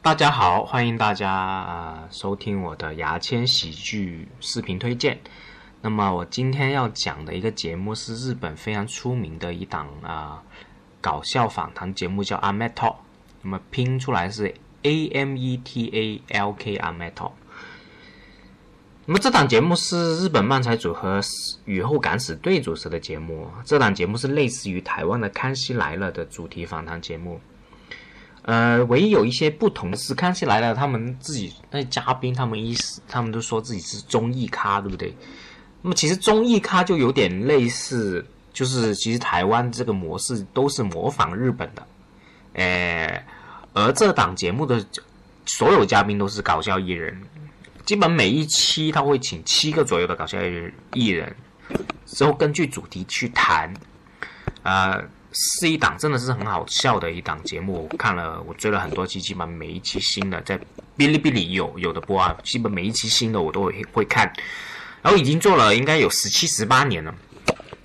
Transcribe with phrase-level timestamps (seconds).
[0.00, 5.18] 大家好，欢迎大家啊收听我的牙签喜剧视频推荐。
[5.82, 10.42] 那么我今天要讲的一个节目是日本非常出名的一档啊
[11.00, 12.94] 搞笑访谈节目，叫阿 Metal。
[13.42, 17.32] 那么拼出来是 A M E T A L K 阿 Metal。
[19.04, 21.20] 那么这档节目是日本漫才组合
[21.64, 23.48] 雨后敢死队主持的节目。
[23.64, 27.40] 这档节目是类似于台湾的《康熙来了》的主题访谈节目。
[28.48, 32.74] 呃，唯一有一些不同是，《康熙来了》他们自己那些嘉宾，他们一
[33.06, 35.14] 他们都说自己是综艺咖，对不对？
[35.82, 38.24] 那么其实综艺咖就有点类似，
[38.54, 41.86] 就是其实台湾这个模式都是模仿日本的，
[42.54, 43.22] 呃，
[43.74, 44.82] 而这档节目的
[45.44, 47.20] 所有嘉宾都是搞笑艺人，
[47.84, 50.38] 基本每一期他会请七个左右的搞笑
[50.94, 51.36] 艺人，
[52.06, 53.74] 之后根据主题去谈，
[54.62, 54.98] 啊。
[55.32, 60.58] 是一档真的是很好笑的一档节目，我看了，我追了很多期，基本每一期新的在
[60.96, 64.32] 哔哩哔哩有有的播啊，基本每一期新的我都会会看，
[65.02, 67.14] 然后已经做了应该有十七十八年了。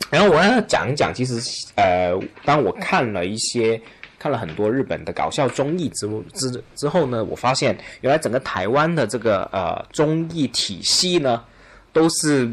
[0.10, 1.42] 然后我要讲一讲，其实
[1.76, 3.82] 呃，当我看了一些
[4.18, 11.44] 看了很多日本的搞笑综艺之之之后呢，我发现原来整个台湾的这个呃综艺体系呢，
[11.92, 12.50] 都是。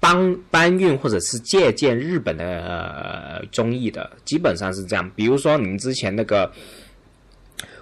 [0.00, 5.10] 搬搬运或者是借鉴日本的呃综艺的，基本上是这样。
[5.14, 6.50] 比如说，您之前那个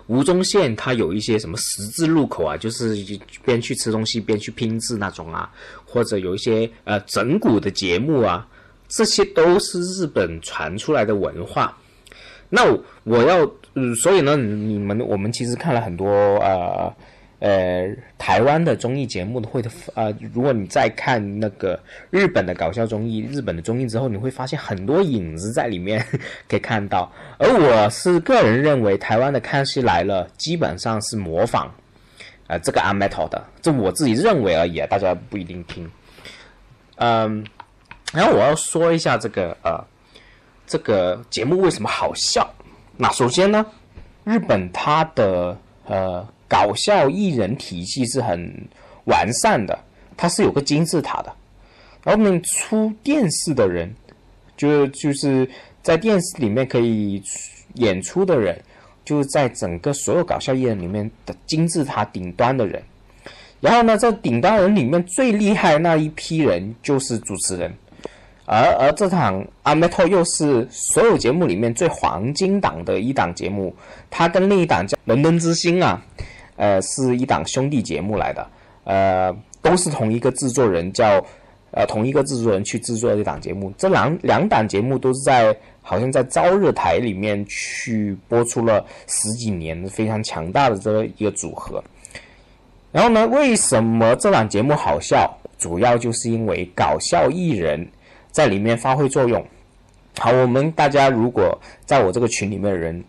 [0.09, 2.97] 吴宗宪，他有一些什么十字路口啊，就是
[3.45, 5.49] 边去吃东西边去拼字那种啊，
[5.85, 8.47] 或者有一些呃整蛊的节目啊，
[8.89, 11.79] 这些都是日本传出来的文化。
[12.51, 12.65] 那
[13.05, 16.09] 我要，嗯，所以呢，你们我们其实看了很多
[16.41, 16.93] 呃。
[17.41, 21.79] 呃，台湾的综艺节目会的呃，如果你再看那个
[22.11, 26.05] 日本的搞笑综艺、日本的综艺之后，你会发现很多影子在里面
[26.49, 27.09] 可以看到。
[27.39, 31.73] 而我是个人认为，台湾的《康熙来了》基本上是模仿
[32.49, 35.89] 呃这个阿 Metal 的，这我自己认为而已，大家不一定听。
[36.97, 37.47] 嗯，
[38.13, 39.81] 然后我要说一下这个呃
[40.67, 42.53] 这个节目为什么好笑。
[42.97, 43.65] 那首先呢，
[44.25, 45.57] 日本它的
[45.87, 46.27] 呃。
[46.49, 48.51] 搞笑艺人体系是很
[49.05, 49.79] 完善的，
[50.17, 51.33] 它是有个金字塔的。
[52.05, 53.93] 然后呢，出电视的人，
[54.57, 55.49] 就就是
[55.83, 57.23] 在电视里面可以
[57.75, 58.59] 演出的人，
[59.05, 62.83] 就是在整个所有搞笑艺人里面的金字塔顶端的人。
[63.61, 67.75] 然后呢，在顶端人里面最厉害那一批人就是主持人，
[68.47, 73.75] 而而这场阿 Metal 又是所有节目里面最黄金档的一档节目，
[74.09, 76.03] 它跟另一档叫《伦敦之星》啊。
[76.59, 78.45] 呃，是一档兄弟节目来的，
[78.83, 79.33] 呃，
[79.63, 81.25] 都是同一个制作人，叫
[81.71, 83.73] 呃同一个制作人去制作这档节目。
[83.79, 91.81] 这两两档节目都是在好像在朝日台里面去播出了十几年，非常强大的这个一个组合。
[92.91, 95.33] 然后呢，为什么这档节目好笑？
[95.59, 97.89] 主要就是因为搞笑艺人
[98.33, 99.47] 在里面发挥作用。
[100.19, 103.05] 好，我们大家如果在我这个群里面的人。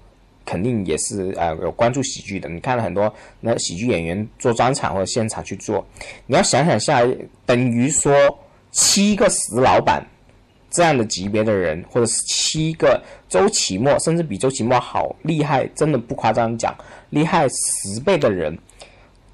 [0.50, 5.86] 肯定也是呃有关注喜剧的，你看了很多那喜剧演员做专场或者现场去做，
[6.26, 7.06] 你要想想下，
[7.46, 8.12] 等于说
[8.72, 10.04] 七个石老板
[10.72, 16.76] 这样的级别的人，或者是七个周奇墨，甚至比周奇墨好厉害，真的不夸张讲，
[17.12, 18.58] 厉害十倍的人，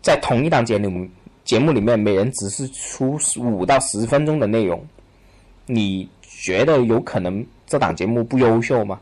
[0.01, 1.07] 在同一档节目
[1.45, 4.85] 节目里面，每人只是出五到十分钟的内容，
[5.65, 8.99] 你觉得有可能这档节目不优秀吗？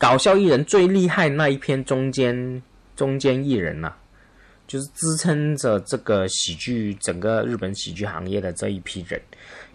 [0.00, 2.62] 搞笑艺人最厉害那一篇中间
[2.96, 3.92] 中间艺人呐，
[4.66, 9.20] 就是支撑着这个喜剧整个日本喜剧行业的这一批人，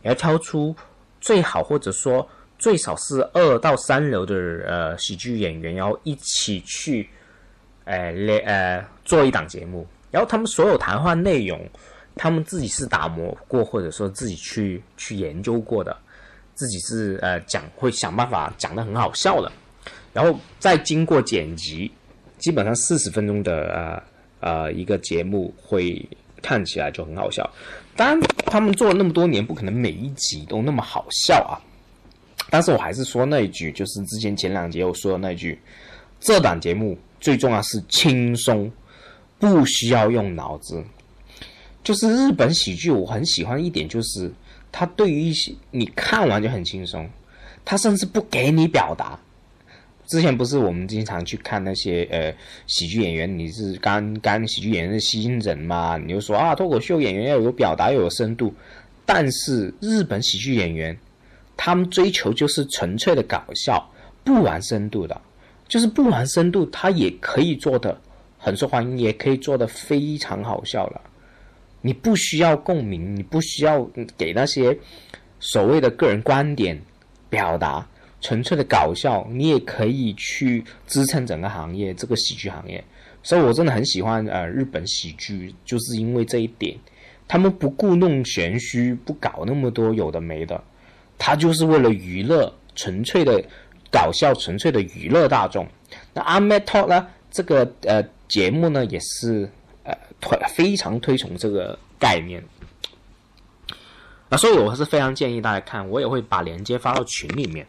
[0.02, 0.76] 要挑出
[1.22, 2.28] 最好或者说
[2.58, 4.36] 最少是二到三流的
[4.68, 7.08] 呃喜剧演员，然后一起去，
[7.84, 11.70] 呃来呃做一档节目，然后他们所有谈话内容，
[12.16, 15.96] 他们自己是打磨过或者说自己去去研究过的，
[16.56, 19.52] 自己是呃讲会想办法讲的很好笑的。
[20.16, 21.92] 然后再经过剪辑，
[22.38, 24.02] 基本上四十分钟的
[24.40, 26.08] 呃呃一个节目会
[26.42, 27.46] 看起来就很好笑。
[27.98, 31.60] 当然，他们做了那么多年，不可能每一集都那么好笑啊。
[32.50, 35.60] 但是我还是说那一句，就是之前前两节我说的那句，
[36.22, 38.72] 这档节目最重要是轻松，
[39.38, 40.82] 不需要用脑子。
[41.84, 44.32] 就是日本喜剧，我很喜欢一点就是，
[44.72, 47.06] 他对于一些你看完就很轻松，
[47.66, 49.20] 他甚至不给你表达。
[50.06, 52.34] 之前不是我们经常去看那些呃
[52.68, 55.98] 喜剧演员，你是刚刚喜剧演员的新人嘛？
[55.98, 58.54] 你就说啊，脱口秀演员要有表达，要有深度。
[59.06, 60.98] 但是日本喜剧演员，
[61.56, 63.88] 他们追求就是纯粹的搞笑，
[64.24, 65.22] 不玩深度的。
[65.68, 68.00] 就是不玩深度，他也可以做的
[68.38, 71.02] 很受欢迎，也可以做的非常好笑了。
[71.82, 73.84] 你不需要共鸣，你不需要
[74.16, 74.78] 给那些
[75.40, 76.80] 所谓的个人观点
[77.30, 77.88] 表达，
[78.26, 82.84] 纯粹的搞笑，你也可以去支撑整个行业，这个喜剧行业。
[83.22, 86.76] 所以我真的很喜欢呃日本喜剧，就是因为这一点，
[87.28, 90.60] 他们不故弄玄虚，不搞那么多有的没的，
[91.20, 93.40] 他就是为了娱乐，纯粹的
[93.92, 95.68] 搞笑，纯粹的娱乐大众。
[96.12, 99.48] 那阿 m e Talk 呢，这个呃节目呢也是
[99.84, 102.44] 呃推非常推崇这个概念，
[104.30, 107.64] 啊，所以我是非常建议大家看，我也会把链接发到群里面。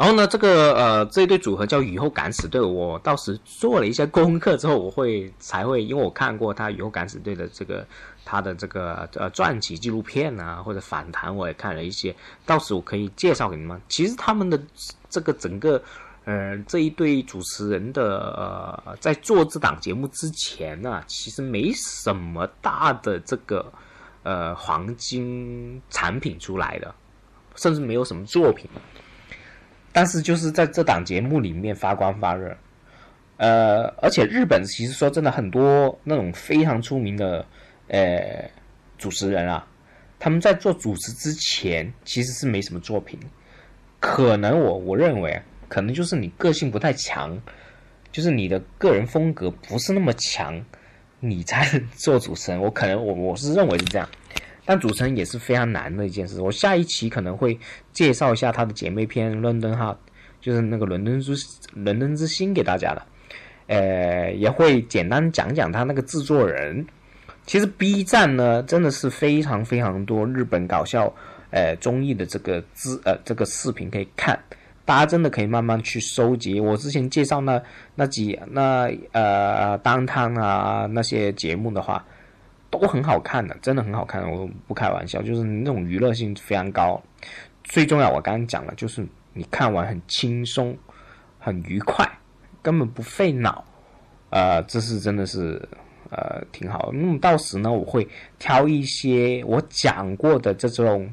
[0.00, 2.58] 然后呢，这个呃，这一对组合叫雨后敢死队。
[2.58, 7.86] 我到时做了一些功课之后，我会才会，因为我看过他雨后敢死队的这个
[8.24, 12.16] 他的这个呃传记纪录片啊，或者访谈，我也看了一些，
[12.46, 13.78] 到时我可以介绍给你们。
[13.90, 14.58] 其实他们的
[15.10, 15.82] 这个整个
[16.24, 23.70] 呃这一对主持人的呃，在做这档节目之前呢，其实没什么大的这个
[24.22, 26.94] 呃黄金产品出来的，
[27.54, 28.66] 甚至没有什么作品。
[29.92, 32.56] 但是就是在这档节目里面发光发热，
[33.38, 37.44] 呃，而且日本其实说真的很多那种非常出名的
[37.88, 38.48] 呃
[38.98, 39.66] 主持人啊，
[40.18, 43.18] 他们在做主持之前其实是没什么作品，
[43.98, 47.36] 可能我我认为可能就是你个性不太强，
[48.12, 50.64] 就是你的个人风格不是那么强，
[51.18, 52.60] 你才做主持人。
[52.60, 54.08] 我可能我我是认为是这样。
[54.70, 56.40] 但主持人也是非常难的一件事。
[56.40, 57.58] 我下一期可能会
[57.92, 59.90] 介绍一下他的姐妹篇《伦敦哈》，
[60.40, 61.34] 就是那个伦敦之
[61.74, 63.04] 伦敦之星给大家的。
[63.66, 66.86] 呃，也会简单讲讲他那个制作人。
[67.46, 71.12] 其实 B 站呢，真的是非常非常多日本搞笑
[71.50, 74.38] 呃综艺的这个资呃这个视频可以看，
[74.84, 76.60] 大家真的可以慢慢去收集。
[76.60, 77.60] 我之前介绍那
[77.96, 82.04] 那几那呃当汤啊那些节目的话。
[82.70, 87.02] 都很好看的，真的很好看，我不开玩笑，就是那种娱乐性非常高。
[87.64, 90.76] 最重要，我刚刚讲了，就是你看完很轻松、
[91.38, 92.08] 很愉快，
[92.62, 93.64] 根本不费脑，
[94.30, 95.60] 呃，这是真的是
[96.10, 96.90] 呃挺好。
[96.92, 98.06] 那么到时呢，我会
[98.38, 101.12] 挑一些我讲过的这种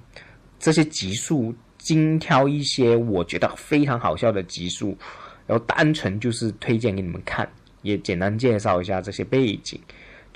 [0.60, 4.98] 这些集数，精挑一些我觉得非常好笑的集数，
[5.46, 7.48] 然后单纯就是推荐给你们看，
[7.82, 9.80] 也简单介绍一下这些背景。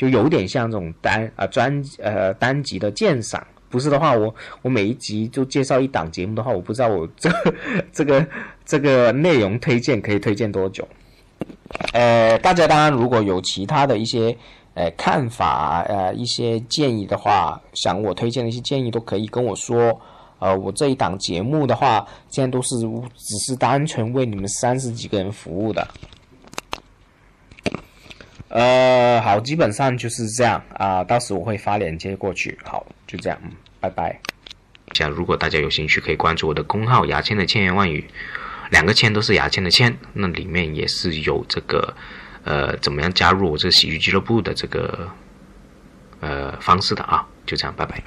[0.02, 4.34] 就有点像这种单啊专呃单集的鉴赏，不是的话，我
[4.64, 7.30] 我每一集就介绍一档节目的话，我不知道我 这
[7.94, 8.26] 这个
[8.66, 10.88] 这个内容推荐可以推荐多久。
[11.94, 14.36] 呃，大家当然如果有其他的一些
[14.74, 20.02] 呃看法呃一些建议的话，想我推荐的一些建议都可以跟我说。
[20.40, 22.76] 呃，我这一档节目的话，现在都是
[23.16, 25.88] 只是单纯为你们三十几个人服务的。
[28.52, 31.02] 呃，好，基本上就是这样啊。
[31.06, 32.60] 到时我会发链接过去。
[32.66, 34.20] 好，就这样，嗯，拜拜。
[34.94, 38.06] 假如果大家有兴趣，可以关注我的公号“牙签的千言万语”，
[38.70, 41.96] 两个“签”都是牙签的“签”，那里面也是有这个
[42.44, 45.10] 呃，怎么样加入我这个喜剧俱乐部的这个
[46.20, 47.26] 呃方式的啊。
[47.46, 48.04] 就这样，拜拜。